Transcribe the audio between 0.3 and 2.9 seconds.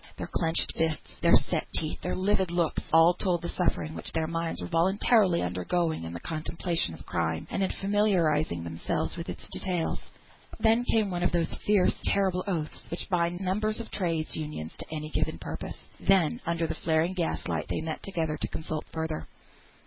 clenched fists, their set teeth, their livid looks,